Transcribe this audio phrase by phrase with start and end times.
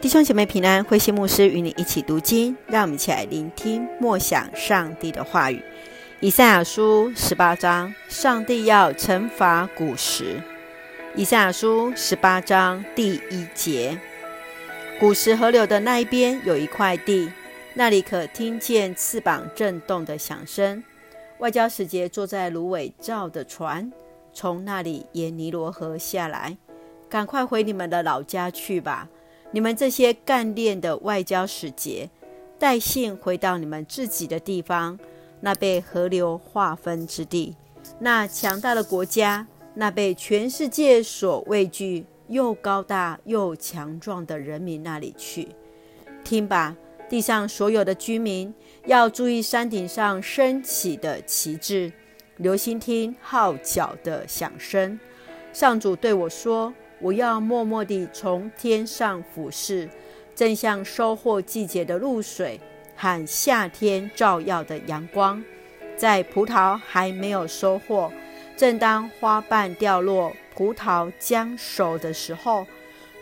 [0.00, 5.60] 弟兄姐妹平安，慧馨牧师与你一起读经，让我们一起来聆听默想上帝的话语。
[6.20, 10.40] 以赛亚书十八章，上帝要惩罚古时。
[11.16, 13.98] 以赛亚书十八章第一节：
[15.00, 17.32] 古时河流的那一边有一块地，
[17.74, 20.84] 那里可听见翅膀震动的响声。
[21.38, 23.92] 外交使节坐在芦苇造的船，
[24.32, 26.56] 从那里沿尼罗河下来。
[27.08, 29.08] 赶快回你们的老家去吧。
[29.50, 32.10] 你们这些干练的外交使节，
[32.58, 34.98] 带信回到你们自己的地方，
[35.40, 37.56] 那被河流划分之地，
[37.98, 45.48] 那强大的国家，那被全世界所畏惧又高大又强壮的人民那里去。
[46.22, 46.76] 听吧，
[47.08, 48.52] 地上所有的居民，
[48.84, 51.90] 要注意山顶上升起的旗帜，
[52.36, 55.00] 留心听号角的响声。
[55.54, 56.74] 上主对我说。
[57.00, 59.88] 我要默默地从天上俯视，
[60.34, 62.60] 正像收获季节的露水
[62.96, 65.42] 和夏天照耀的阳光。
[65.96, 68.12] 在葡萄还没有收获，
[68.56, 72.66] 正当花瓣掉落、葡萄将熟的时候，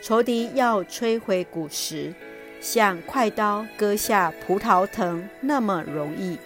[0.03, 2.15] 仇敌要摧毁古实，
[2.61, 6.39] 像快刀割下葡萄藤那么容易。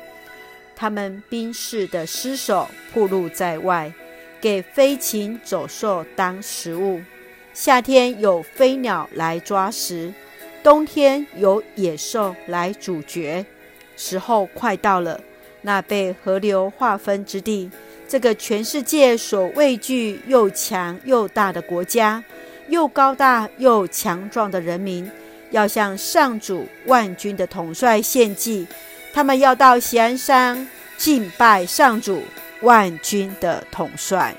[0.74, 3.92] 他们兵士的尸首暴露在外，
[4.40, 7.00] 给飞禽走兽当食物。
[7.52, 10.12] 夏天有飞鸟来抓食，
[10.62, 13.44] 冬天有野兽来咀嚼。
[13.96, 15.20] 时候快到了，
[15.62, 17.70] 那被河流划分之地，
[18.08, 22.22] 这个全世界所畏惧又强又大的国家，
[22.68, 25.10] 又高大又强壮的人民，
[25.50, 28.66] 要向上主万军的统帅献祭。
[29.12, 32.22] 他们要到锡安山敬拜上主
[32.62, 34.34] 万军的统帅。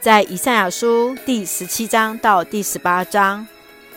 [0.00, 3.46] 在以赛亚书第十七章到第十八章，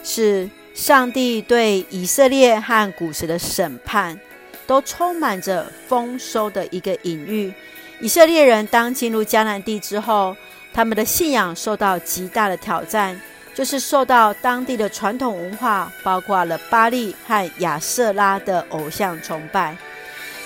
[0.02, 4.20] 是上帝对以色列和古时的审判，
[4.66, 7.54] 都充满着丰收的一个隐喻。
[8.00, 10.36] 以色列人当进入迦南地之后，
[10.74, 13.18] 他们的信仰受到极大的挑战，
[13.54, 19.74] 就是受到当地的传统文化，包括了巴力和亚舍拉的偶像崇拜。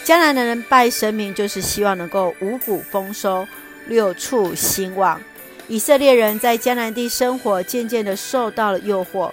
[0.04, 3.44] 迦南的人拜神明，就是希望能够五谷丰收、
[3.88, 5.20] 六畜兴旺。
[5.68, 9.30] 以色列人在迦南地生活，渐渐地受到了诱惑，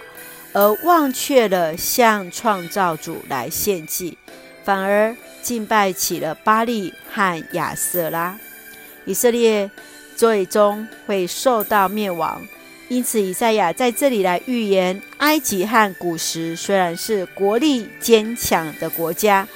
[0.51, 4.17] 而忘却了向创造主来献祭，
[4.63, 8.37] 反而敬拜起了巴力和亚舍拉。
[9.05, 9.71] 以色列
[10.17, 12.45] 最终会受到灭亡。
[12.89, 19.47] 因此，以赛亚在这里来预言：埃及和古时虽然是国力坚强的国家，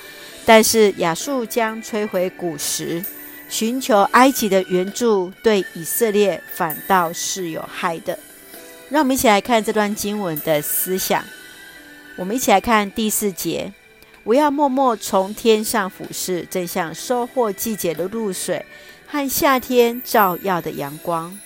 [0.46, 3.04] 但是亚述将摧毁古时。
[3.50, 8.18] 寻求埃及的援助，对以色列反倒是有害的。
[8.90, 11.24] 让我们一起来看这段经文的思想。
[12.16, 13.74] 我们一起来看第四节：
[14.24, 18.66] 我要默默从天上俯视，正像收获季节的露水
[19.08, 21.38] 和夏天照耀的阳光。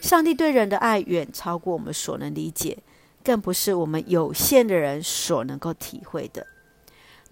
[0.00, 2.78] 上帝对人的爱远超过我们所能理解，
[3.24, 6.46] 更不是我们有限的人所能够体会的。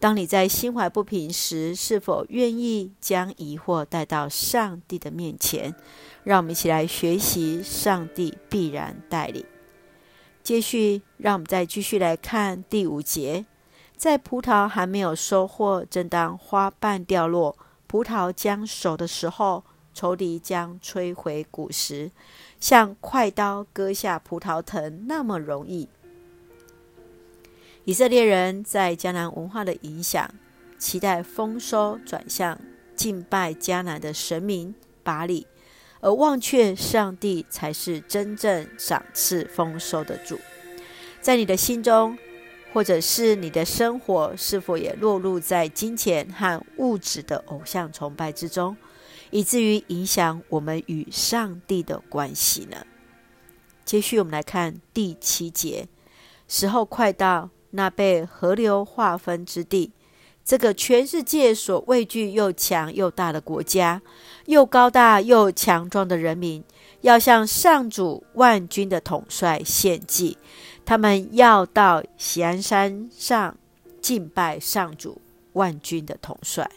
[0.02, 5.76] 当你在心怀不平时，是否愿意将疑惑带到上帝的面前？
[6.24, 9.46] 让我们一起来学习，上帝必然带领。
[10.42, 13.46] 接续，让我们再继续来看第五节：
[13.96, 19.62] 在葡萄还没有收获，正当花瓣掉落、葡萄将熟的时候，
[19.94, 22.10] 仇敌将摧毁古实，
[22.58, 25.88] 像快刀割下葡萄藤那么容易。
[27.84, 30.32] 以色列人在迦南文化的影响，
[30.78, 32.60] 期待丰收，转向
[32.94, 34.72] 敬拜迦南的神明
[35.03, 35.48] 巴力，
[36.00, 40.38] 而忘却上帝才是真正赏赐丰收的主。
[41.21, 42.16] 在你的心中，
[42.72, 48.76] 或者是你的生活，是否也落入在金钱和物质的偶像崇拜之中，
[49.31, 52.87] 以至于影响我们与上帝的关系呢？
[53.84, 55.89] 接续，我们来看第七节：
[56.47, 57.51] 时候快到。
[57.72, 59.92] 那被河流划分之地，
[60.45, 64.01] 这个全世界所畏惧又强又大的国家，
[64.47, 66.65] 又高大又强壮的人民，
[67.03, 70.39] 要向上主万军的统帅献祭。
[70.84, 73.57] 他们要到锡安山上
[74.01, 75.21] 敬拜上主
[75.53, 76.71] 万军的统帅。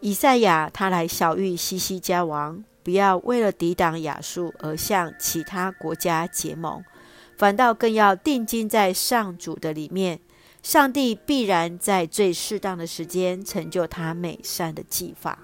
[0.00, 6.84] 以赛亚他来晓諭希西家王，不要为了抵挡亚述而向其他国家结盟。
[7.36, 10.20] 反倒更要定睛在上主的里面，
[10.62, 15.38] 上帝必然在最适当的时间成就他美善的计划。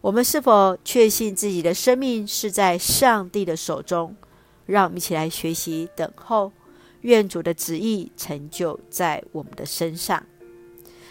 [0.00, 4.14] 我们是否确信自己的生命是在上帝的手中？
[4.66, 6.52] 让我们一起来学习等候，
[7.02, 10.24] 愿主的旨意成就在我们的身上。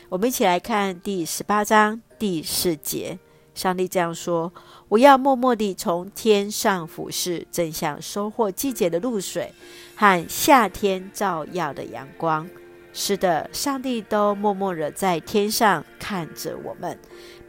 [0.09, 3.17] 我们一起来看第十八章第四节，
[3.53, 4.51] 上帝这样说
[4.89, 9.53] ：“我要默默地从天上俯视，正像收获季节的露水
[9.95, 12.47] 和夏天照耀的阳光。”
[12.93, 16.97] 是的，上帝都默默地在天上看着我们。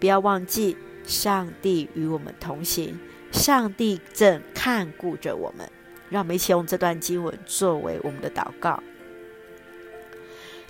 [0.00, 2.98] 不要忘记，上帝与我们同行，
[3.30, 5.68] 上帝正看顾着我们。
[6.10, 8.82] 让我们一起用这段经文作为我们的祷告。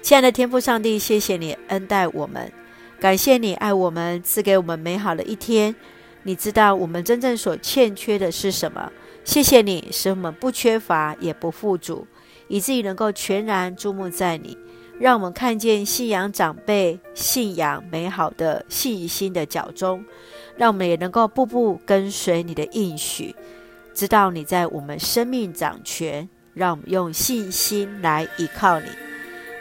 [0.01, 2.53] 亲爱的天父上帝，谢谢你恩待我们，
[3.05, 5.75] 感谢你爱我们，赐给我们美好的一天。
[6.23, 8.91] 你知道我们真正所欠缺的是什么？
[9.25, 12.07] 谢谢你使我们不缺乏也不富足，
[12.49, 14.57] 以至于能够全然注目在你，
[14.99, 20.03] 让我们看见信仰长辈信仰美好的信心的脚踪，
[20.57, 23.37] 让我们也能够步步跟随你的应许。
[23.93, 28.87] 知道你在我们生命掌权，让我们用信心来依靠你，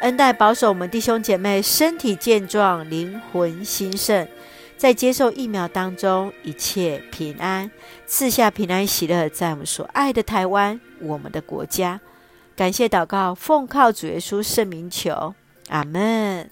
[0.03, 4.27] 恩待保守我们弟兄姐妹身体健壮，灵魂兴盛，
[4.75, 7.71] 在接受疫苗当中一切平安，
[8.05, 12.01] 赐下平安喜乐，在我们所爱的台湾，我们的国家。
[12.53, 15.33] 感谢祷告，奉靠主耶稣圣名求，
[15.69, 16.49] 阿门。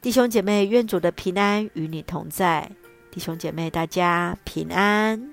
[0.00, 2.70] 弟兄姐妹，愿主的平安与你同在，
[3.10, 5.30] 弟兄姐妹大家平安。